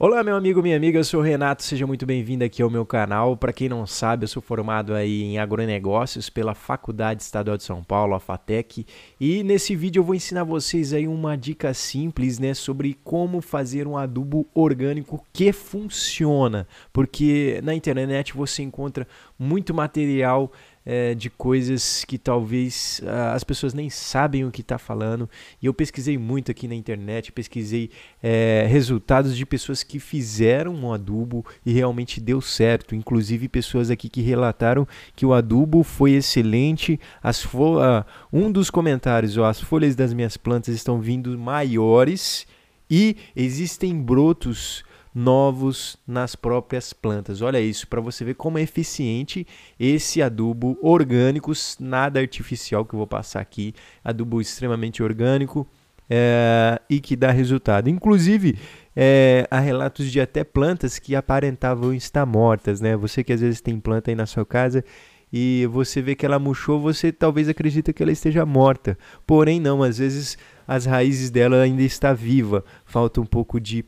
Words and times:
Olá, 0.00 0.22
meu 0.22 0.36
amigo, 0.36 0.62
minha 0.62 0.76
amiga, 0.76 0.96
eu 0.96 1.02
sou 1.02 1.18
o 1.18 1.24
Renato, 1.24 1.64
seja 1.64 1.84
muito 1.84 2.06
bem-vindo 2.06 2.44
aqui 2.44 2.62
ao 2.62 2.70
meu 2.70 2.86
canal. 2.86 3.36
Para 3.36 3.52
quem 3.52 3.68
não 3.68 3.84
sabe, 3.84 4.22
eu 4.22 4.28
sou 4.28 4.40
formado 4.40 4.94
aí 4.94 5.24
em 5.24 5.38
agronegócios 5.40 6.30
pela 6.30 6.54
Faculdade 6.54 7.20
Estadual 7.20 7.56
de 7.56 7.64
São 7.64 7.82
Paulo, 7.82 8.14
a 8.14 8.20
FATEC, 8.20 8.86
e 9.20 9.42
nesse 9.42 9.74
vídeo 9.74 9.98
eu 9.98 10.04
vou 10.04 10.14
ensinar 10.14 10.44
vocês 10.44 10.92
aí 10.92 11.08
uma 11.08 11.36
dica 11.36 11.74
simples, 11.74 12.38
né, 12.38 12.54
sobre 12.54 12.96
como 13.02 13.40
fazer 13.40 13.88
um 13.88 13.96
adubo 13.96 14.46
orgânico 14.54 15.20
que 15.32 15.52
funciona, 15.52 16.68
porque 16.92 17.60
na 17.64 17.74
internet 17.74 18.34
você 18.34 18.62
encontra 18.62 19.04
muito 19.36 19.74
material 19.74 20.52
é, 20.90 21.14
de 21.14 21.28
coisas 21.28 22.02
que 22.06 22.16
talvez 22.16 23.02
uh, 23.04 23.34
as 23.34 23.44
pessoas 23.44 23.74
nem 23.74 23.90
sabem 23.90 24.46
o 24.46 24.50
que 24.50 24.62
está 24.62 24.78
falando. 24.78 25.28
E 25.60 25.66
eu 25.66 25.74
pesquisei 25.74 26.16
muito 26.16 26.50
aqui 26.50 26.66
na 26.66 26.74
internet, 26.74 27.30
pesquisei 27.30 27.90
é, 28.22 28.66
resultados 28.70 29.36
de 29.36 29.44
pessoas 29.44 29.82
que 29.82 30.00
fizeram 30.00 30.74
um 30.74 30.90
adubo 30.90 31.44
e 31.66 31.74
realmente 31.74 32.18
deu 32.18 32.40
certo. 32.40 32.94
Inclusive 32.94 33.50
pessoas 33.50 33.90
aqui 33.90 34.08
que 34.08 34.22
relataram 34.22 34.88
que 35.14 35.26
o 35.26 35.34
adubo 35.34 35.82
foi 35.82 36.12
excelente. 36.12 36.98
As 37.22 37.44
uh, 37.44 38.02
um 38.32 38.50
dos 38.50 38.70
comentários, 38.70 39.36
ó, 39.36 39.44
as 39.44 39.60
folhas 39.60 39.94
das 39.94 40.14
minhas 40.14 40.38
plantas 40.38 40.74
estão 40.74 41.02
vindo 41.02 41.38
maiores 41.38 42.46
e 42.90 43.14
existem 43.36 43.94
brotos 44.00 44.82
novos 45.18 45.98
nas 46.06 46.36
próprias 46.36 46.92
plantas. 46.92 47.42
Olha 47.42 47.60
isso, 47.60 47.88
para 47.88 48.00
você 48.00 48.24
ver 48.24 48.34
como 48.34 48.56
é 48.56 48.62
eficiente 48.62 49.44
esse 49.78 50.22
adubo 50.22 50.78
orgânico, 50.80 51.50
nada 51.80 52.20
artificial 52.20 52.84
que 52.84 52.94
eu 52.94 52.98
vou 52.98 53.06
passar 53.06 53.40
aqui, 53.40 53.74
adubo 54.04 54.40
extremamente 54.40 55.02
orgânico 55.02 55.66
é, 56.08 56.80
e 56.88 57.00
que 57.00 57.16
dá 57.16 57.32
resultado. 57.32 57.90
Inclusive, 57.90 58.56
é, 58.94 59.44
há 59.50 59.58
relatos 59.58 60.10
de 60.12 60.20
até 60.20 60.44
plantas 60.44 61.00
que 61.00 61.16
aparentavam 61.16 61.92
estar 61.92 62.24
mortas, 62.24 62.80
né? 62.80 62.96
Você 62.96 63.24
que 63.24 63.32
às 63.32 63.40
vezes 63.40 63.60
tem 63.60 63.80
planta 63.80 64.12
aí 64.12 64.14
na 64.14 64.24
sua 64.24 64.46
casa 64.46 64.84
e 65.32 65.66
você 65.72 66.00
vê 66.00 66.14
que 66.14 66.24
ela 66.24 66.38
murchou, 66.38 66.80
você 66.80 67.10
talvez 67.10 67.48
acredita 67.48 67.92
que 67.92 68.04
ela 68.04 68.12
esteja 68.12 68.46
morta. 68.46 68.96
Porém, 69.26 69.58
não, 69.58 69.82
às 69.82 69.98
vezes 69.98 70.38
as 70.66 70.86
raízes 70.86 71.28
dela 71.28 71.60
ainda 71.60 71.82
está 71.82 72.12
viva. 72.12 72.64
Falta 72.84 73.20
um 73.20 73.26
pouco 73.26 73.60
de 73.60 73.84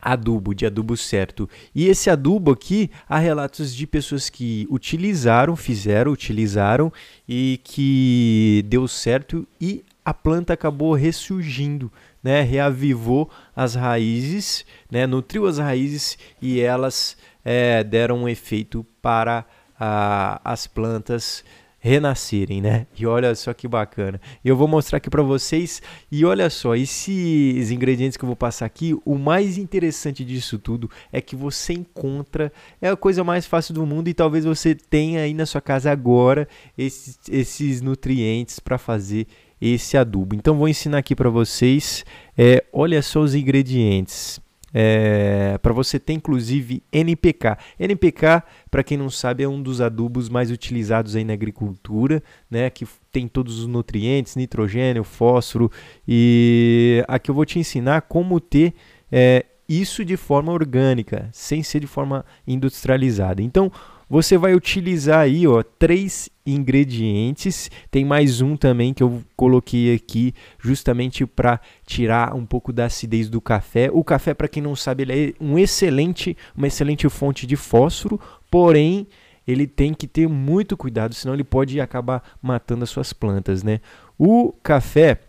adubo, 0.00 0.54
de 0.54 0.66
adubo 0.66 0.96
certo. 0.96 1.48
E 1.74 1.86
esse 1.86 2.08
adubo 2.10 2.52
aqui, 2.52 2.90
há 3.08 3.18
relatos 3.18 3.74
de 3.74 3.86
pessoas 3.86 4.30
que 4.30 4.66
utilizaram, 4.70 5.56
fizeram, 5.56 6.12
utilizaram 6.12 6.92
e 7.28 7.60
que 7.64 8.64
deu 8.68 8.86
certo 8.86 9.46
e 9.60 9.84
a 10.04 10.14
planta 10.14 10.54
acabou 10.54 10.94
ressurgindo, 10.94 11.92
né? 12.22 12.40
Reavivou 12.40 13.30
as 13.54 13.74
raízes, 13.74 14.64
né? 14.90 15.06
Nutriu 15.06 15.46
as 15.46 15.58
raízes 15.58 16.16
e 16.40 16.60
elas 16.60 17.16
é, 17.44 17.84
deram 17.84 18.22
um 18.22 18.28
efeito 18.28 18.86
para 19.02 19.44
a, 19.78 20.40
as 20.44 20.66
plantas 20.66 21.44
renascerem, 21.78 22.60
né? 22.60 22.86
E 22.98 23.06
olha 23.06 23.34
só 23.34 23.54
que 23.54 23.68
bacana. 23.68 24.20
Eu 24.44 24.56
vou 24.56 24.66
mostrar 24.66 24.98
aqui 24.98 25.08
para 25.08 25.22
vocês 25.22 25.80
e 26.10 26.24
olha 26.24 26.50
só, 26.50 26.74
esses 26.74 27.70
ingredientes 27.70 28.16
que 28.16 28.24
eu 28.24 28.26
vou 28.26 28.36
passar 28.36 28.66
aqui, 28.66 28.96
o 29.04 29.16
mais 29.16 29.56
interessante 29.58 30.24
disso 30.24 30.58
tudo 30.58 30.90
é 31.12 31.20
que 31.20 31.36
você 31.36 31.72
encontra, 31.72 32.52
é 32.80 32.88
a 32.88 32.96
coisa 32.96 33.22
mais 33.22 33.46
fácil 33.46 33.74
do 33.74 33.86
mundo 33.86 34.08
e 34.08 34.14
talvez 34.14 34.44
você 34.44 34.74
tenha 34.74 35.20
aí 35.20 35.32
na 35.32 35.46
sua 35.46 35.60
casa 35.60 35.90
agora 35.90 36.48
esses, 36.76 37.18
esses 37.30 37.80
nutrientes 37.80 38.58
para 38.58 38.76
fazer 38.76 39.26
esse 39.60 39.96
adubo. 39.96 40.34
Então 40.34 40.56
vou 40.56 40.68
ensinar 40.68 40.98
aqui 40.98 41.14
para 41.14 41.30
vocês, 41.30 42.04
é, 42.36 42.64
olha 42.72 43.02
só 43.02 43.20
os 43.20 43.34
ingredientes. 43.34 44.40
É, 44.72 45.58
para 45.62 45.72
você 45.72 45.98
ter 45.98 46.12
inclusive 46.12 46.82
NPK. 46.92 47.56
NPK, 47.78 48.42
para 48.70 48.82
quem 48.82 48.98
não 48.98 49.08
sabe, 49.08 49.42
é 49.42 49.48
um 49.48 49.62
dos 49.62 49.80
adubos 49.80 50.28
mais 50.28 50.50
utilizados 50.50 51.16
aí 51.16 51.24
na 51.24 51.32
agricultura, 51.32 52.22
né, 52.50 52.68
que 52.68 52.86
tem 53.10 53.26
todos 53.26 53.60
os 53.60 53.66
nutrientes, 53.66 54.36
nitrogênio, 54.36 55.04
fósforo. 55.04 55.70
E 56.06 57.04
aqui 57.08 57.30
eu 57.30 57.34
vou 57.34 57.44
te 57.44 57.58
ensinar 57.58 58.02
como 58.02 58.40
ter 58.40 58.74
é, 59.10 59.46
isso 59.68 60.04
de 60.04 60.16
forma 60.16 60.52
orgânica, 60.52 61.28
sem 61.32 61.62
ser 61.62 61.80
de 61.80 61.86
forma 61.86 62.24
industrializada. 62.46 63.42
Então, 63.42 63.70
você 64.08 64.38
vai 64.38 64.54
utilizar 64.54 65.20
aí, 65.20 65.46
ó, 65.46 65.62
três 65.62 66.30
ingredientes. 66.46 67.70
Tem 67.90 68.04
mais 68.04 68.40
um 68.40 68.56
também 68.56 68.94
que 68.94 69.02
eu 69.02 69.22
coloquei 69.36 69.94
aqui 69.94 70.34
justamente 70.58 71.26
para 71.26 71.60
tirar 71.86 72.34
um 72.34 72.46
pouco 72.46 72.72
da 72.72 72.86
acidez 72.86 73.28
do 73.28 73.40
café. 73.40 73.90
O 73.92 74.02
café, 74.02 74.32
para 74.32 74.48
quem 74.48 74.62
não 74.62 74.74
sabe, 74.74 75.02
ele 75.02 75.12
é 75.12 75.34
um 75.38 75.58
excelente, 75.58 76.36
uma 76.56 76.66
excelente 76.66 77.08
fonte 77.08 77.46
de 77.46 77.56
fósforo, 77.56 78.18
porém 78.50 79.06
ele 79.46 79.66
tem 79.66 79.94
que 79.94 80.06
ter 80.06 80.28
muito 80.28 80.76
cuidado, 80.76 81.14
senão 81.14 81.34
ele 81.34 81.44
pode 81.44 81.80
acabar 81.80 82.22
matando 82.40 82.84
as 82.84 82.90
suas 82.90 83.12
plantas, 83.12 83.62
né? 83.62 83.80
O 84.18 84.52
café 84.62 85.20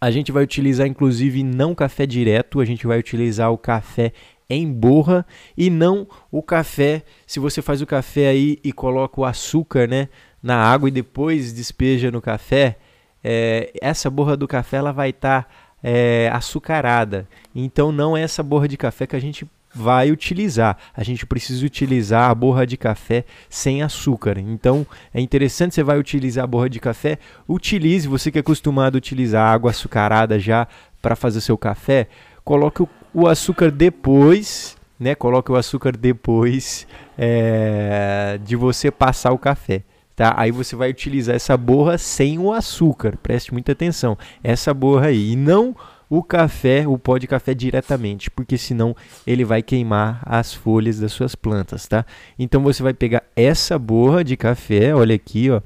a 0.00 0.10
gente 0.10 0.32
vai 0.32 0.42
utilizar 0.42 0.86
inclusive 0.86 1.42
não 1.42 1.74
café 1.74 2.06
direto, 2.06 2.60
a 2.60 2.64
gente 2.64 2.86
vai 2.86 2.98
utilizar 2.98 3.52
o 3.52 3.58
café 3.58 4.12
em 4.50 4.70
borra 4.70 5.24
e 5.56 5.70
não 5.70 6.06
o 6.30 6.42
café. 6.42 7.02
Se 7.26 7.38
você 7.38 7.62
faz 7.62 7.80
o 7.80 7.86
café 7.86 8.28
aí 8.28 8.58
e 8.64 8.72
coloca 8.72 9.20
o 9.20 9.24
açúcar, 9.24 9.86
né, 9.86 10.08
na 10.42 10.56
água 10.56 10.88
e 10.88 10.92
depois 10.92 11.52
despeja 11.52 12.10
no 12.10 12.20
café, 12.20 12.76
é, 13.22 13.70
essa 13.80 14.10
borra 14.10 14.36
do 14.36 14.48
café 14.48 14.78
ela 14.78 14.92
vai 14.92 15.10
estar 15.10 15.44
tá, 15.44 15.48
é, 15.82 16.28
açucarada. 16.32 17.28
Então 17.54 17.92
não 17.92 18.16
é 18.16 18.22
essa 18.22 18.42
borra 18.42 18.66
de 18.66 18.76
café 18.76 19.06
que 19.06 19.16
a 19.16 19.20
gente 19.20 19.46
vai 19.72 20.10
utilizar. 20.10 20.76
A 20.96 21.04
gente 21.04 21.24
precisa 21.24 21.64
utilizar 21.64 22.28
a 22.28 22.34
borra 22.34 22.66
de 22.66 22.76
café 22.76 23.24
sem 23.48 23.82
açúcar. 23.82 24.36
Então 24.38 24.86
é 25.14 25.20
interessante 25.20 25.74
você 25.74 25.82
vai 25.82 25.98
utilizar 25.98 26.44
a 26.44 26.46
borra 26.46 26.68
de 26.68 26.80
café, 26.80 27.18
utilize, 27.48 28.08
você 28.08 28.32
que 28.32 28.38
é 28.38 28.40
acostumado 28.40 28.96
a 28.96 28.98
utilizar 28.98 29.48
água 29.48 29.70
açucarada 29.70 30.38
já 30.38 30.66
para 31.00 31.14
fazer 31.14 31.40
seu 31.40 31.56
café, 31.56 32.08
coloque 32.44 32.82
o 32.82 32.88
o 33.12 33.26
açúcar 33.26 33.70
depois, 33.70 34.76
né? 34.98 35.14
Coloque 35.14 35.50
o 35.50 35.56
açúcar 35.56 35.96
depois 35.96 36.86
é, 37.16 38.38
de 38.44 38.56
você 38.56 38.90
passar 38.90 39.32
o 39.32 39.38
café. 39.38 39.82
Tá? 40.14 40.34
Aí 40.36 40.50
você 40.50 40.76
vai 40.76 40.90
utilizar 40.90 41.34
essa 41.34 41.56
borra 41.56 41.96
sem 41.96 42.38
o 42.38 42.52
açúcar. 42.52 43.16
Preste 43.22 43.52
muita 43.52 43.72
atenção. 43.72 44.18
Essa 44.44 44.74
borra 44.74 45.06
aí. 45.06 45.32
E 45.32 45.36
não 45.36 45.74
o 46.10 46.22
café, 46.22 46.86
o 46.86 46.98
pó 46.98 47.16
de 47.16 47.28
café 47.28 47.54
diretamente, 47.54 48.28
porque 48.30 48.58
senão 48.58 48.96
ele 49.24 49.44
vai 49.44 49.62
queimar 49.62 50.20
as 50.26 50.52
folhas 50.52 50.98
das 50.98 51.12
suas 51.12 51.36
plantas, 51.36 51.86
tá? 51.86 52.04
Então 52.36 52.60
você 52.62 52.82
vai 52.82 52.92
pegar 52.92 53.22
essa 53.36 53.78
borra 53.78 54.24
de 54.24 54.36
café, 54.36 54.92
olha 54.92 55.14
aqui, 55.14 55.48
ó. 55.50 55.62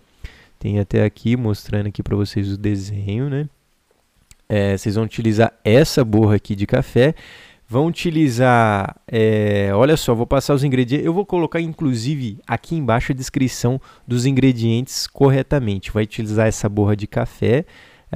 Tem 0.59 0.79
até 0.79 1.03
aqui 1.03 1.35
mostrando 1.35 1.87
aqui 1.87 2.03
para 2.03 2.15
vocês 2.15 2.53
o 2.53 2.59
desenho, 2.59 3.31
né? 3.31 3.49
É, 4.49 4.77
vocês 4.77 4.95
vão 4.95 5.05
utilizar 5.05 5.53
essa 5.65 6.05
borra 6.05 6.37
aqui 6.37 6.55
de 6.55 6.67
café. 6.67 7.15
Vão 7.67 7.87
utilizar, 7.87 8.97
é, 9.09 9.71
olha 9.75 9.97
só, 9.97 10.15
vou 10.15 10.27
passar 10.27 10.55
os 10.55 10.63
ingredientes. 10.63 11.07
Eu 11.07 11.15
vou 11.15 11.25
colocar 11.25 11.61
inclusive 11.61 12.39
aqui 12.47 12.77
embaixo 12.77 13.13
a 13.13 13.15
descrição 13.15 13.81
dos 14.07 14.27
ingredientes 14.27 15.07
corretamente. 15.07 15.91
Vai 15.91 16.05
utilizar 16.05 16.47
essa 16.47 16.69
borra 16.69 16.95
de 16.95 17.07
café. 17.07 17.65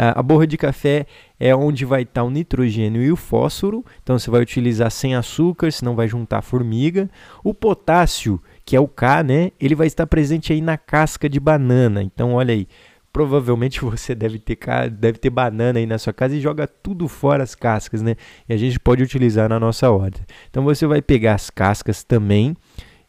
A 0.01 0.23
borra 0.23 0.47
de 0.47 0.57
café 0.57 1.07
é 1.41 1.53
onde 1.57 1.85
vai 1.85 2.03
estar 2.03 2.23
o 2.23 2.31
nitrogênio 2.31 3.03
e 3.03 3.11
o 3.11 3.17
fósforo. 3.17 3.85
Então 4.01 4.17
você 4.17 4.31
vai 4.31 4.41
utilizar 4.41 4.93
sem 4.93 5.17
açúcar, 5.17 5.73
senão 5.73 5.97
vai 5.97 6.07
juntar 6.07 6.41
formiga. 6.41 7.11
O 7.43 7.53
potássio, 7.53 8.41
que 8.65 8.77
é 8.77 8.81
o 8.81 8.87
K, 8.87 9.25
né? 9.25 9.51
Ele 9.59 9.75
vai 9.75 9.89
estar 9.89 10.07
presente 10.07 10.53
aí 10.53 10.61
na 10.61 10.79
casca 10.79 11.29
de 11.29 11.41
banana. 11.41 12.01
Então 12.01 12.35
olha 12.35 12.55
aí, 12.55 12.69
provavelmente 13.19 13.81
você 13.83 14.15
deve 14.15 14.39
ter, 14.39 14.57
deve 14.93 15.19
ter 15.19 15.29
banana 15.29 15.81
aí 15.81 15.87
na 15.87 15.99
sua 15.99 16.13
casa 16.13 16.37
e 16.37 16.41
joga 16.41 16.69
tudo 16.69 17.09
fora 17.09 17.43
as 17.43 17.53
cascas, 17.53 18.01
né? 18.01 18.15
E 18.49 18.53
a 18.53 18.57
gente 18.57 18.79
pode 18.79 19.03
utilizar 19.03 19.49
na 19.49 19.59
nossa 19.59 19.91
horta. 19.91 20.25
Então 20.49 20.63
você 20.63 20.87
vai 20.87 21.03
pegar 21.03 21.35
as 21.35 21.51
cascas 21.51 22.05
também, 22.05 22.57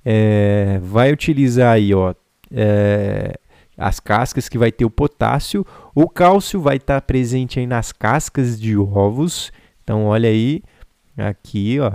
é, 0.04 0.80
vai 0.82 1.14
utilizar 1.14 1.74
aí, 1.74 1.94
ó, 1.94 2.16
é, 2.52 3.38
as 3.78 4.00
cascas 4.00 4.50
que 4.50 4.58
vai 4.58 4.72
ter 4.72 4.84
o 4.84 4.90
potássio, 4.90 5.64
o 5.94 6.10
cálcio 6.10 6.60
vai 6.60 6.78
estar 6.78 6.96
tá 6.96 7.02
presente 7.02 7.60
aí 7.60 7.68
nas 7.68 7.92
cascas 7.92 8.60
de 8.60 8.76
ovos. 8.76 9.52
Então 9.84 10.06
olha 10.06 10.28
aí, 10.28 10.64
aqui, 11.16 11.80
ó, 11.80 11.92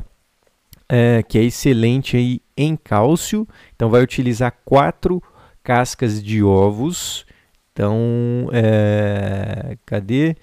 é, 0.88 1.20
que 1.24 1.36
é 1.36 1.42
excelente 1.42 2.16
aí 2.16 2.40
em 2.56 2.76
cálcio. 2.76 3.44
Então 3.74 3.90
vai 3.90 4.04
utilizar 4.04 4.56
quatro 4.64 5.20
cascas 5.64 6.22
de 6.22 6.44
ovos 6.44 7.26
então, 7.74 8.48
é, 8.52 9.76
cadê? 9.84 10.36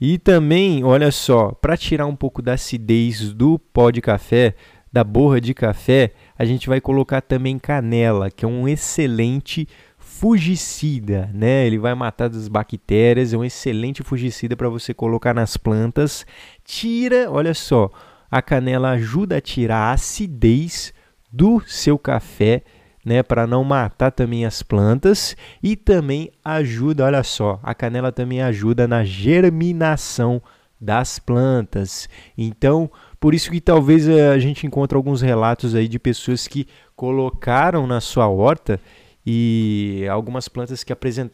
E 0.00 0.18
também, 0.18 0.82
olha 0.82 1.12
só, 1.12 1.52
para 1.52 1.76
tirar 1.76 2.06
um 2.06 2.16
pouco 2.16 2.42
da 2.42 2.54
acidez 2.54 3.32
do 3.32 3.56
pó 3.56 3.92
de 3.92 4.00
café, 4.00 4.56
da 4.92 5.04
borra 5.04 5.40
de 5.40 5.54
café, 5.54 6.10
a 6.36 6.44
gente 6.44 6.68
vai 6.68 6.80
colocar 6.80 7.20
também 7.20 7.56
canela, 7.56 8.32
que 8.32 8.44
é 8.44 8.48
um 8.48 8.66
excelente 8.66 9.68
fungicida, 9.96 11.30
né? 11.32 11.68
Ele 11.68 11.78
vai 11.78 11.94
matar 11.94 12.28
as 12.28 12.48
bactérias, 12.48 13.32
é 13.32 13.36
um 13.38 13.44
excelente 13.44 14.02
fungicida 14.02 14.56
para 14.56 14.68
você 14.68 14.92
colocar 14.92 15.32
nas 15.32 15.56
plantas. 15.56 16.26
Tira, 16.64 17.30
olha 17.30 17.54
só, 17.54 17.88
a 18.28 18.42
canela 18.42 18.90
ajuda 18.90 19.36
a 19.36 19.40
tirar 19.40 19.76
a 19.76 19.92
acidez 19.92 20.92
do 21.32 21.62
seu 21.64 21.96
café, 21.96 22.64
né, 23.04 23.22
para 23.22 23.46
não 23.46 23.64
matar 23.64 24.10
também 24.10 24.44
as 24.44 24.62
plantas 24.62 25.36
e 25.62 25.76
também 25.76 26.30
ajuda, 26.44 27.04
olha 27.04 27.22
só, 27.22 27.58
a 27.62 27.74
canela 27.74 28.12
também 28.12 28.42
ajuda 28.42 28.86
na 28.86 29.04
germinação 29.04 30.40
das 30.80 31.18
plantas. 31.18 32.08
Então, 32.36 32.90
por 33.20 33.34
isso 33.34 33.50
que 33.50 33.60
talvez 33.60 34.08
eh, 34.08 34.30
a 34.32 34.38
gente 34.38 34.66
encontre 34.66 34.96
alguns 34.96 35.20
relatos 35.20 35.74
aí 35.74 35.86
de 35.86 35.98
pessoas 35.98 36.48
que 36.48 36.66
colocaram 36.96 37.86
na 37.86 38.00
sua 38.00 38.28
horta 38.28 38.80
e 39.24 40.04
algumas 40.10 40.48
plantas 40.48 40.82
que 40.82 40.92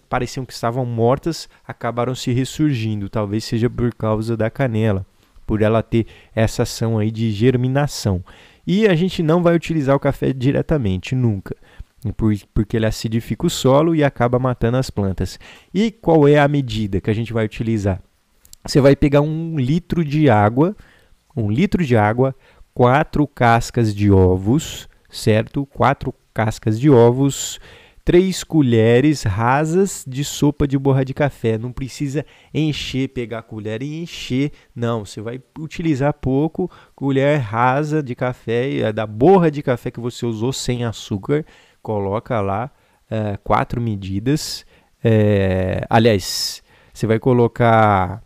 pareciam 0.09 0.45
que 0.45 0.53
estavam 0.53 0.85
mortas 0.85 1.49
acabaram 1.67 2.15
se 2.15 2.31
ressurgindo. 2.31 3.09
Talvez 3.09 3.45
seja 3.45 3.71
por 3.71 3.95
causa 3.95 4.37
da 4.37 4.51
canela, 4.51 5.07
por 5.47 5.63
ela 5.63 5.83
ter 5.83 6.07
essa 6.35 6.65
ação 6.65 6.99
aí 6.99 7.11
de 7.11 7.31
germinação. 7.31 8.23
E 8.71 8.87
a 8.87 8.95
gente 8.95 9.23
não 9.23 9.43
vai 9.43 9.57
utilizar 9.57 9.97
o 9.97 10.01
café 10.01 10.31
diretamente, 10.31 11.15
nunca. 11.15 11.57
porque 12.53 12.77
ele 12.77 12.85
acidifica 12.85 13.47
o 13.47 13.51
solo 13.51 13.95
e 13.95 14.05
acaba 14.05 14.39
matando 14.39 14.77
as 14.77 14.91
plantas. 14.91 15.41
E 15.73 15.91
qual 15.91 16.29
é 16.29 16.39
a 16.39 16.47
medida 16.47 17.01
que 17.01 17.09
a 17.09 17.15
gente 17.15 17.33
vai 17.33 17.47
utilizar? 17.47 18.03
Você 18.63 18.79
vai 18.79 18.95
pegar 18.95 19.23
um 19.23 19.59
litro 19.59 20.05
de 20.05 20.29
água, 20.29 20.77
um 21.35 21.51
litro 21.51 21.83
de 21.83 21.97
água, 21.97 22.35
quatro 22.75 23.27
cascas 23.27 23.95
de 23.95 24.11
ovos, 24.11 24.87
certo? 25.09 25.65
Quatro 25.65 26.15
cascas 26.35 26.79
de 26.79 26.91
ovos, 26.91 27.59
3 28.09 28.43
colheres 28.43 29.23
rasas 29.23 30.03
de 30.09 30.25
sopa 30.25 30.67
de 30.67 30.79
borra 30.79 31.05
de 31.05 31.13
café. 31.13 31.59
Não 31.59 31.71
precisa 31.71 32.25
encher, 32.55 33.11
pegar 33.11 33.41
a 33.41 33.43
colher 33.43 33.83
e 33.83 34.01
encher. 34.03 34.51
Não, 34.75 35.05
você 35.05 35.21
vai 35.21 35.39
utilizar 35.59 36.15
pouco, 36.15 36.71
colher 36.95 37.39
rasa 37.39 38.03
de 38.03 38.15
café, 38.15 38.79
é 38.79 38.93
da 38.95 39.07
borra 39.07 39.51
de 39.51 39.63
café 39.63 39.91
que 39.91 40.01
você 40.01 40.25
usou 40.25 40.55
sem 40.55 40.85
açúcar. 40.87 41.45
Coloca 41.83 42.41
lá 42.41 42.71
é, 43.11 43.37
quatro 43.45 43.79
medidas. 43.79 44.65
É, 45.05 45.85
aliás, 45.91 46.63
você 46.95 47.07
vai 47.07 47.19
colocar 47.19 48.23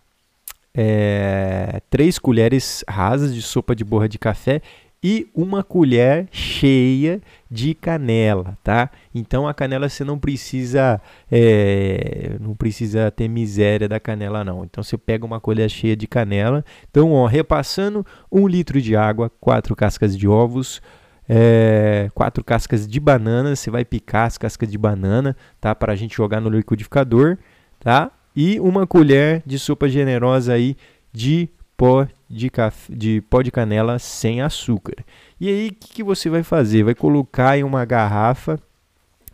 é, 0.72 1.82
três 1.90 2.20
colheres 2.20 2.84
rasas 2.88 3.34
de 3.34 3.42
sopa 3.42 3.74
de 3.74 3.82
borra 3.82 4.08
de 4.08 4.16
café 4.16 4.62
e 5.02 5.28
uma 5.34 5.64
colher 5.64 6.28
cheia 6.30 7.20
de 7.50 7.74
canela, 7.74 8.56
tá? 8.62 8.88
Então 9.12 9.48
a 9.48 9.52
canela 9.52 9.88
você 9.88 10.04
não 10.04 10.16
precisa 10.16 11.00
é, 11.30 12.36
não 12.40 12.54
precisa 12.54 13.10
ter 13.10 13.26
miséria 13.26 13.88
da 13.88 13.98
canela 13.98 14.44
não. 14.44 14.64
Então 14.64 14.82
você 14.82 14.96
pega 14.96 15.26
uma 15.26 15.40
colher 15.40 15.68
cheia 15.68 15.96
de 15.96 16.06
canela. 16.06 16.64
Então 16.88 17.12
ó, 17.12 17.26
repassando 17.26 18.06
um 18.30 18.46
litro 18.46 18.80
de 18.80 18.94
água, 18.94 19.28
quatro 19.40 19.74
cascas 19.74 20.16
de 20.16 20.28
ovos, 20.28 20.80
é, 21.28 22.08
quatro 22.14 22.44
cascas 22.44 22.86
de 22.86 23.00
banana. 23.00 23.56
Você 23.56 23.70
vai 23.70 23.84
picar 23.84 24.26
as 24.26 24.38
cascas 24.38 24.70
de 24.70 24.78
banana, 24.78 25.36
tá? 25.60 25.74
Para 25.74 25.94
a 25.94 25.96
gente 25.96 26.16
jogar 26.16 26.40
no 26.40 26.48
liquidificador, 26.48 27.38
tá? 27.80 28.12
E 28.36 28.60
uma 28.60 28.86
colher 28.86 29.42
de 29.44 29.58
sopa 29.58 29.88
generosa 29.88 30.52
aí 30.52 30.76
de 31.12 31.50
pó 31.82 32.06
de, 32.30 32.48
café, 32.48 32.94
de 32.94 33.20
pó 33.22 33.42
de 33.42 33.50
canela 33.50 33.98
sem 33.98 34.40
açúcar. 34.40 35.04
E 35.40 35.48
aí, 35.48 35.66
o 35.66 35.74
que, 35.74 35.94
que, 35.94 36.02
você 36.04 36.30
vai 36.30 36.44
fazer? 36.44 36.84
Vai 36.84 36.94
colocar 36.94 37.58
em 37.58 37.64
uma 37.64 37.84
garrafa, 37.84 38.56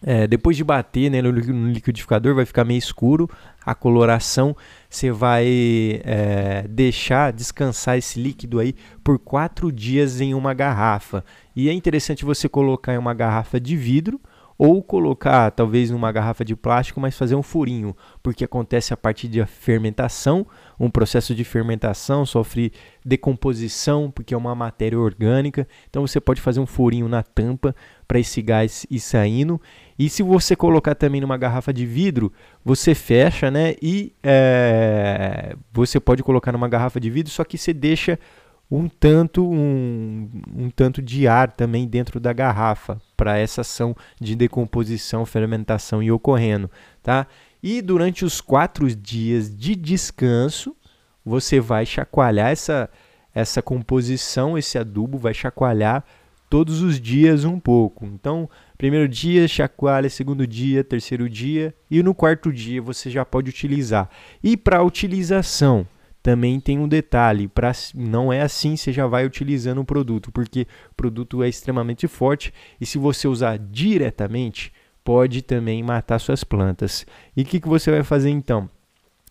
é, 0.03 0.27
depois 0.27 0.57
de 0.57 0.65
bater 0.65 1.11
né, 1.11 1.21
no, 1.21 1.31
liquidificador, 1.31 2.35
vai 2.35 2.47
ficar 2.47 2.65
meio 2.65 2.79
escuro 2.79 3.29
a 3.67 3.75
coloração. 3.75 4.57
Você 4.89 5.11
vai 5.11 6.01
é, 6.03 6.65
deixar 6.71 7.35
descansar 7.35 7.99
esse 7.99 8.19
líquido 8.19 8.61
aí 8.61 8.75
por 9.05 9.19
quatro 9.19 9.71
dias 9.71 10.23
em 10.23 10.33
uma 10.33 10.55
garrafa. 10.55 11.23
E 11.55 11.69
é 11.69 11.73
interessante 11.75 12.25
você 12.25 12.49
colocar 12.49 12.95
em 12.95 12.99
uma 12.99 13.13
garrafa 13.13 13.61
de 13.61 13.77
vidro 13.77 14.19
ou 14.59 14.83
colocar 14.83 15.53
talvez 15.53 15.89
numa 15.89 16.11
garrafa 16.11 16.45
de 16.45 16.57
plástico, 16.57 17.01
mas 17.01 17.17
fazer 17.17 17.37
um 17.37 17.43
furinho, 17.45 17.97
porque 18.21 18.45
acontece 18.45 18.93
a 18.93 18.97
partir 18.97 19.29
da 19.29 19.47
fermentação, 19.47 20.45
um 20.81 20.91
processo 20.91 21.33
de 21.33 21.45
fermentação 21.45 22.27
sofre 22.27 22.73
decomposição, 23.05 24.11
porque 24.11 24.35
é 24.35 24.37
uma 24.37 24.57
matéria 24.57 24.99
orgânica, 24.99 25.67
então 25.89 26.05
você 26.05 26.21
pode 26.21 26.41
fazer 26.41 26.59
um 26.59 26.67
furinho 26.67 27.09
na 27.09 27.23
tampa 27.23 27.73
para 28.09 28.19
esse 28.19 28.43
gás 28.43 28.85
ir 28.91 28.99
saindo. 28.99 29.61
E 29.97 30.09
se 30.09 30.23
você 30.23 30.57
colocar 30.57 30.97
também 30.97 31.21
numa 31.21 31.37
garrafa 31.37 31.73
de 31.73 31.87
vidro, 31.87 32.33
você 32.65 32.95
fecha, 32.95 33.51
né? 33.51 33.75
E 33.81 34.13
é, 34.23 35.55
você 35.73 36.01
pode 36.01 36.23
colocar 36.23 36.51
numa 36.51 36.69
garrafa 36.69 36.99
de 36.99 37.11
vidro, 37.11 37.31
só 37.31 37.45
que 37.45 37.57
você 37.57 37.73
deixa 37.73 38.19
um 38.71 38.89
tanto 38.89 39.49
um, 39.51 40.29
um 40.55 40.71
tanto 40.71 41.01
de 41.01 41.27
ar 41.27 41.53
também 41.53 41.87
dentro 41.87 42.21
da 42.21 42.33
garrafa 42.33 43.01
para 43.17 43.39
essa 43.39 43.63
ação 43.63 43.97
de 44.21 44.37
decomposição, 44.37 45.25
fermentação 45.25 46.03
e 46.03 46.11
ocorrendo, 46.11 46.71
tá? 47.03 47.27
E 47.63 47.83
durante 47.83 48.25
os 48.25 48.41
quatro 48.41 48.95
dias 48.95 49.55
de 49.55 49.75
descanso, 49.75 50.77
você 51.25 51.61
vai 51.61 51.85
chacoalhar 51.85 52.51
essa, 52.51 52.89
essa 53.35 53.61
composição, 53.61 54.57
esse 54.57 54.79
adubo 54.79 55.19
vai 55.19 55.35
chacoalhar 55.35 56.05
todos 56.49 56.81
os 56.83 57.01
dias 57.01 57.45
um 57.45 57.59
pouco. 57.59 58.07
Então, 58.07 58.49
primeiro 58.77 59.09
dia 59.09 59.49
chacoalha, 59.49 60.09
segundo 60.09 60.47
dia, 60.47 60.85
terceiro 60.85 61.29
dia 61.29 61.75
e 61.91 62.03
no 62.03 62.15
quarto 62.15 62.53
dia 62.53 62.81
você 62.81 63.11
já 63.11 63.25
pode 63.25 63.51
utilizar. 63.51 64.09
E 64.43 64.57
para 64.57 64.83
utilização, 64.83 65.87
também 66.29 66.61
tem 66.61 66.79
um 66.79 66.87
detalhe, 66.87 67.49
pra, 67.49 67.73
não 67.95 68.31
é 68.31 68.43
assim 68.43 68.77
você 68.77 68.93
já 68.93 69.07
vai 69.07 69.25
utilizando 69.25 69.81
o 69.81 69.85
produto, 69.85 70.31
porque 70.31 70.67
o 70.91 70.95
produto 70.95 71.43
é 71.43 71.49
extremamente 71.49 72.07
forte 72.07 72.53
e 72.79 72.85
se 72.85 72.99
você 72.99 73.27
usar 73.27 73.59
diretamente, 73.59 74.71
pode 75.03 75.41
também 75.41 75.83
matar 75.83 76.19
suas 76.19 76.45
plantas. 76.45 77.07
E 77.35 77.41
o 77.41 77.45
que, 77.47 77.59
que 77.59 77.67
você 77.67 77.91
vai 77.91 78.03
fazer 78.03 78.29
então? 78.29 78.69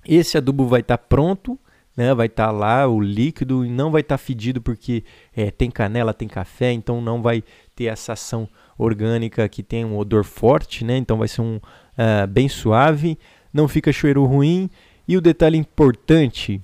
Esse 0.07 0.39
adubo 0.39 0.65
vai 0.65 0.79
estar 0.79 0.97
tá 0.97 1.03
pronto, 1.07 1.59
né? 1.95 2.15
vai 2.15 2.25
estar 2.25 2.47
tá 2.47 2.51
lá 2.51 2.87
o 2.87 2.99
líquido 2.99 3.63
e 3.63 3.69
não 3.69 3.91
vai 3.91 4.01
estar 4.01 4.17
tá 4.17 4.23
fedido 4.23 4.59
porque 4.59 5.03
é, 5.35 5.51
tem 5.51 5.69
canela, 5.69 6.15
tem 6.15 6.27
café, 6.27 6.71
então 6.71 6.99
não 6.99 7.21
vai 7.21 7.43
ter 7.75 7.85
essa 7.85 8.13
ação 8.13 8.49
orgânica 8.75 9.47
que 9.47 9.61
tem 9.61 9.85
um 9.85 9.99
odor 9.99 10.23
forte, 10.23 10.83
né? 10.83 10.97
então 10.97 11.19
vai 11.19 11.27
ser 11.27 11.41
um 11.41 11.57
uh, 11.57 12.25
bem 12.27 12.49
suave, 12.49 13.19
não 13.53 13.67
fica 13.67 13.93
cheiro 13.93 14.25
ruim. 14.25 14.67
E 15.07 15.15
o 15.15 15.21
detalhe 15.21 15.57
importante 15.57 16.59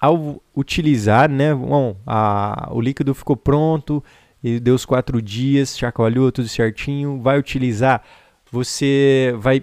ao 0.00 0.42
utilizar, 0.56 1.30
né, 1.30 1.54
bom, 1.54 1.96
a, 2.06 2.68
o 2.72 2.80
líquido 2.80 3.14
ficou 3.14 3.36
pronto, 3.36 4.02
e 4.42 4.60
deu 4.60 4.74
os 4.74 4.84
quatro 4.84 5.20
dias, 5.20 5.76
chacoalhou 5.76 6.30
tudo 6.30 6.48
certinho, 6.48 7.20
vai 7.20 7.38
utilizar, 7.38 8.02
você 8.50 9.34
vai 9.38 9.62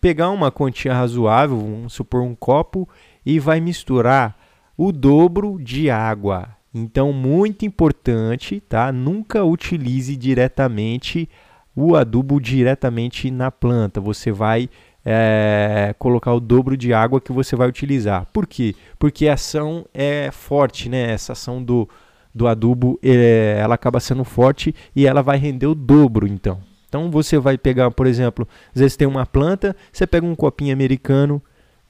pegar 0.00 0.30
uma 0.30 0.50
quantia 0.50 0.94
razoável, 0.94 1.58
vamos 1.58 1.92
supor 1.92 2.22
um 2.22 2.34
copo, 2.34 2.88
e 3.24 3.38
vai 3.38 3.60
misturar 3.60 4.36
o 4.76 4.90
dobro 4.92 5.58
de 5.60 5.90
água. 5.90 6.48
Então, 6.74 7.12
muito 7.12 7.64
importante, 7.64 8.60
tá? 8.60 8.90
Nunca 8.90 9.44
utilize 9.44 10.16
diretamente 10.16 11.28
o 11.76 11.94
adubo 11.94 12.40
diretamente 12.40 13.30
na 13.30 13.50
planta. 13.50 14.00
Você 14.00 14.32
vai 14.32 14.68
é, 15.04 15.94
colocar 15.98 16.32
o 16.32 16.40
dobro 16.40 16.76
de 16.76 16.94
água 16.94 17.20
que 17.20 17.32
você 17.32 17.54
vai 17.54 17.68
utilizar. 17.68 18.26
Por 18.32 18.46
quê? 18.46 18.74
Porque 18.98 19.28
a 19.28 19.34
ação 19.34 19.84
é 19.92 20.30
forte, 20.32 20.88
né? 20.88 21.12
Essa 21.12 21.32
ação 21.32 21.62
do, 21.62 21.88
do 22.34 22.48
adubo 22.48 22.98
é, 23.02 23.58
ela 23.60 23.74
acaba 23.74 24.00
sendo 24.00 24.24
forte 24.24 24.74
e 24.96 25.06
ela 25.06 25.22
vai 25.22 25.36
render 25.36 25.66
o 25.66 25.74
dobro, 25.74 26.26
então. 26.26 26.58
Então 26.88 27.10
você 27.10 27.38
vai 27.38 27.58
pegar, 27.58 27.90
por 27.90 28.06
exemplo, 28.06 28.46
às 28.74 28.80
vezes 28.80 28.96
tem 28.96 29.06
uma 29.06 29.26
planta, 29.26 29.76
você 29.92 30.06
pega 30.06 30.24
um 30.24 30.34
copinho 30.34 30.72
americano, 30.72 31.42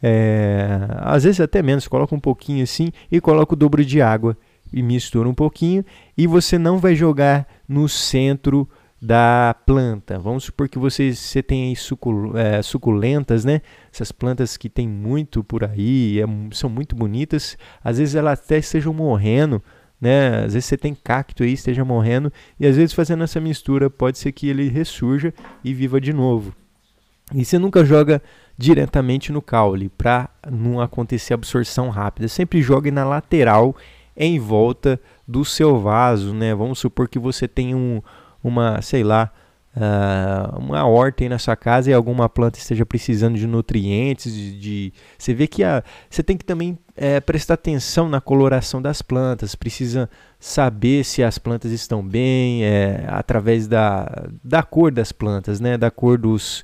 é, 0.03 0.81
às 0.99 1.25
vezes 1.25 1.41
até 1.41 1.63
menos, 1.63 1.87
coloca 1.87 2.15
um 2.15 2.21
pouquinho 2.21 2.63
assim 2.63 2.91
e 3.13 3.21
coloca 3.21 3.53
o 3.53 3.57
dobro 3.57 3.85
de 3.85 4.01
água 4.01 4.37
e 4.73 4.83
mistura 4.83 5.29
um 5.29 5.35
pouquinho 5.35 5.85
e 6.17 6.27
você 6.27 6.59
não 6.59 6.79
vai 6.79 6.95
jogar 6.95 7.47
no 7.69 7.89
centro 7.89 8.69
da 9.05 9.55
planta. 9.67 10.19
Vamos 10.19 10.45
supor 10.45 10.67
que 10.67 10.79
você, 10.79 11.15
você 11.15 11.43
tem 11.43 11.69
aí 11.69 11.77
sucul, 11.77 12.37
é, 12.39 12.63
suculentas, 12.63 13.45
né? 13.45 13.61
Essas 13.93 14.11
plantas 14.11 14.57
que 14.57 14.71
tem 14.71 14.89
muito 14.89 15.45
por 15.45 15.63
aí, 15.63 16.21
é, 16.21 16.25
são 16.55 16.71
muito 16.71 16.97
bonitas. 16.97 17.59
Às 17.83 17.99
vezes 17.99 18.15
elas 18.15 18.41
até 18.41 18.57
estejam 18.57 18.95
morrendo, 18.95 19.63
né? 20.01 20.45
Às 20.45 20.55
vezes 20.55 20.65
você 20.65 20.79
tem 20.79 20.95
cacto 20.95 21.43
aí, 21.43 21.53
esteja 21.53 21.85
morrendo. 21.85 22.33
E 22.59 22.67
às 22.67 22.77
vezes 22.77 22.95
fazendo 22.95 23.23
essa 23.23 23.39
mistura 23.39 23.91
pode 23.91 24.17
ser 24.17 24.33
que 24.33 24.49
ele 24.49 24.69
ressurja 24.71 25.35
e 25.63 25.75
viva 25.75 26.01
de 26.01 26.15
novo. 26.15 26.55
E 27.35 27.45
você 27.45 27.59
nunca 27.59 27.85
joga 27.85 28.23
diretamente 28.57 29.31
no 29.31 29.43
caule 29.43 29.91
para 29.91 30.31
não 30.51 30.81
acontecer 30.81 31.35
absorção 31.35 31.91
rápida. 31.91 32.27
Sempre 32.27 32.63
jogue 32.63 32.91
na 32.91 33.05
lateral 33.05 33.77
em 34.17 34.39
volta 34.39 34.99
do 35.29 35.45
seu 35.45 35.79
vaso, 35.79 36.33
né? 36.33 36.55
Vamos 36.55 36.79
supor 36.79 37.07
que 37.07 37.19
você 37.19 37.47
tem 37.47 37.75
um 37.75 38.01
uma, 38.45 38.83
sei 38.83 39.03
lá, 39.03 39.33
uh, 39.77 40.59
uma 40.59 40.87
horta 40.87 41.25
aí 41.25 41.29
na 41.29 41.39
sua 41.39 41.57
casa 41.57 41.91
e 41.91 41.95
alguma 41.95 42.29
planta 42.29 42.59
esteja 42.59 42.85
precisando 42.85 43.37
de 43.37 43.47
nutrientes, 43.47 44.33
de, 44.33 44.59
de 44.59 44.93
você 45.19 45.35
vê 45.35 45.47
que 45.47 45.65
a, 45.65 45.83
você 46.09 46.23
tem 46.23 46.37
que 46.37 46.45
também 46.45 46.79
é, 46.97 47.21
prestar 47.21 47.55
atenção 47.55 48.09
na 48.09 48.21
coloração 48.21 48.81
das 48.81 49.03
plantas, 49.03 49.55
precisa 49.55 50.09
saber 50.39 51.05
se 51.05 51.23
as 51.23 51.39
plantas 51.39 51.73
estão 51.73 52.07
bem 52.07 52.65
é, 52.65 53.05
através 53.09 53.67
da, 53.67 54.29
da 54.43 54.63
cor 54.63 54.93
das 54.93 55.11
plantas, 55.11 55.59
né, 55.59 55.77
da 55.77 55.91
cor 55.91 56.19
dos, 56.19 56.61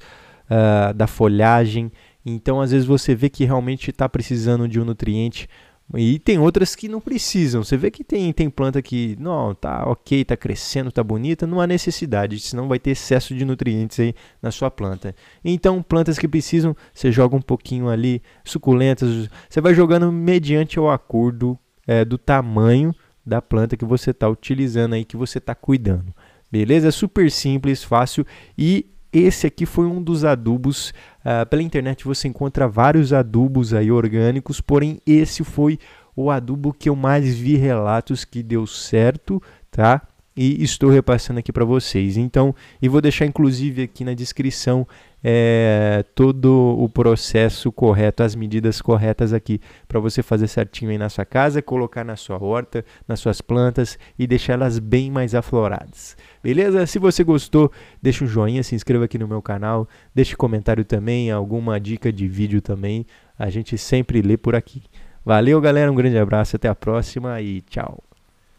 uh, 0.50 0.94
da 0.94 1.06
folhagem. 1.06 1.90
Então, 2.24 2.60
às 2.60 2.70
vezes 2.70 2.86
você 2.86 3.14
vê 3.14 3.30
que 3.30 3.44
realmente 3.44 3.90
está 3.90 4.08
precisando 4.08 4.68
de 4.68 4.78
um 4.78 4.84
nutriente 4.84 5.48
e 5.94 6.18
tem 6.18 6.38
outras 6.38 6.76
que 6.76 6.88
não 6.88 7.00
precisam. 7.00 7.64
Você 7.64 7.76
vê 7.76 7.90
que 7.90 8.04
tem, 8.04 8.32
tem 8.32 8.48
planta 8.48 8.80
que, 8.80 9.16
não, 9.18 9.54
tá 9.54 9.84
ok, 9.88 10.24
tá 10.24 10.36
crescendo, 10.36 10.92
tá 10.92 11.02
bonita, 11.02 11.46
não 11.46 11.60
há 11.60 11.66
necessidade, 11.66 12.38
senão 12.38 12.68
vai 12.68 12.78
ter 12.78 12.90
excesso 12.90 13.34
de 13.34 13.44
nutrientes 13.44 13.98
aí 13.98 14.14
na 14.40 14.50
sua 14.50 14.70
planta. 14.70 15.14
Então, 15.44 15.82
plantas 15.82 16.18
que 16.18 16.28
precisam, 16.28 16.76
você 16.94 17.10
joga 17.10 17.34
um 17.34 17.42
pouquinho 17.42 17.88
ali, 17.88 18.22
suculentas, 18.44 19.28
você 19.48 19.60
vai 19.60 19.74
jogando 19.74 20.12
mediante 20.12 20.78
o 20.78 20.88
acordo 20.88 21.58
é, 21.86 22.04
do 22.04 22.16
tamanho 22.16 22.94
da 23.26 23.42
planta 23.42 23.76
que 23.76 23.84
você 23.84 24.10
está 24.10 24.28
utilizando 24.28 24.94
aí, 24.94 25.04
que 25.04 25.16
você 25.16 25.38
está 25.38 25.54
cuidando. 25.54 26.14
Beleza? 26.50 26.88
É 26.88 26.90
super 26.90 27.30
simples, 27.30 27.82
fácil 27.82 28.26
e 28.56 28.86
esse 29.12 29.46
aqui 29.46 29.66
foi 29.66 29.86
um 29.86 30.02
dos 30.02 30.24
adubos. 30.24 30.92
Uh, 31.20 31.44
pela 31.48 31.62
internet 31.62 32.04
você 32.04 32.28
encontra 32.28 32.68
vários 32.68 33.12
adubos 33.12 33.74
aí 33.74 33.90
orgânicos, 33.90 34.60
porém 34.60 35.00
esse 35.06 35.44
foi 35.44 35.78
o 36.14 36.30
adubo 36.30 36.72
que 36.72 36.88
eu 36.88 36.96
mais 36.96 37.34
vi 37.34 37.56
relatos 37.56 38.24
que 38.24 38.42
deu 38.42 38.66
certo, 38.66 39.42
tá? 39.70 40.02
E 40.36 40.62
estou 40.62 40.90
repassando 40.90 41.40
aqui 41.40 41.52
para 41.52 41.64
vocês. 41.64 42.16
Então, 42.16 42.54
e 42.80 42.88
vou 42.88 43.00
deixar 43.00 43.26
inclusive 43.26 43.82
aqui 43.82 44.04
na 44.04 44.14
descrição 44.14 44.86
é, 45.22 46.04
todo 46.14 46.76
o 46.78 46.88
processo 46.88 47.70
correto, 47.70 48.22
as 48.22 48.34
medidas 48.34 48.80
corretas 48.80 49.32
aqui 49.32 49.60
para 49.86 50.00
você 50.00 50.22
fazer 50.22 50.48
certinho 50.48 50.90
aí 50.90 50.98
na 50.98 51.08
sua 51.08 51.24
casa, 51.24 51.60
colocar 51.60 52.04
na 52.04 52.16
sua 52.16 52.42
horta, 52.42 52.84
nas 53.06 53.20
suas 53.20 53.40
plantas 53.40 53.98
e 54.18 54.26
deixar 54.26 54.54
elas 54.54 54.78
bem 54.78 55.10
mais 55.10 55.34
afloradas. 55.34 56.16
Beleza? 56.42 56.86
Se 56.86 56.98
você 56.98 57.22
gostou, 57.22 57.70
deixa 58.00 58.24
um 58.24 58.28
joinha, 58.28 58.62
se 58.62 58.74
inscreva 58.74 59.04
aqui 59.04 59.18
no 59.18 59.28
meu 59.28 59.42
canal, 59.42 59.88
deixe 60.14 60.36
comentário 60.36 60.84
também, 60.84 61.30
alguma 61.30 61.78
dica 61.78 62.12
de 62.12 62.26
vídeo 62.26 62.62
também. 62.62 63.04
A 63.38 63.50
gente 63.50 63.76
sempre 63.76 64.22
lê 64.22 64.36
por 64.36 64.54
aqui. 64.54 64.82
Valeu, 65.24 65.60
galera, 65.60 65.92
um 65.92 65.94
grande 65.94 66.16
abraço, 66.16 66.56
até 66.56 66.68
a 66.68 66.74
próxima 66.74 67.40
e 67.42 67.60
tchau. 67.62 68.09